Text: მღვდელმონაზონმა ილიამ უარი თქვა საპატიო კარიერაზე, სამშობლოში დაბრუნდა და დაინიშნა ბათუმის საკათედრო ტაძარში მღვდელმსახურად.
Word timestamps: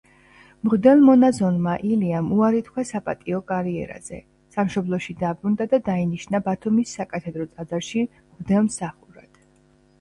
მღვდელმონაზონმა 0.67 1.73
ილიამ 1.89 2.31
უარი 2.37 2.61
თქვა 2.69 2.85
საპატიო 2.91 3.41
კარიერაზე, 3.53 4.21
სამშობლოში 4.57 5.17
დაბრუნდა 5.21 5.69
და 5.77 5.83
დაინიშნა 5.93 6.43
ბათუმის 6.51 6.97
საკათედრო 7.01 7.49
ტაძარში 7.55 8.07
მღვდელმსახურად. 8.11 9.43